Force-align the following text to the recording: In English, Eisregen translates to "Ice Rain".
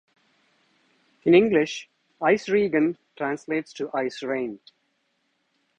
In 1.25 1.35
English, 1.35 1.87
Eisregen 2.19 2.97
translates 3.15 3.71
to 3.73 3.91
"Ice 3.93 4.23
Rain". 4.23 4.57